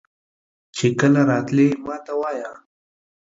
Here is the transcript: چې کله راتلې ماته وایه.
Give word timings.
چې 0.75 0.87
کله 0.99 1.21
راتلې 1.31 1.67
ماته 1.85 2.13
وایه. 2.19 2.51